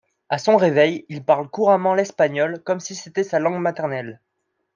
[0.29, 4.19] À son réveil, il parle couramment l'espagnol comme si c'était sa langue maternelle.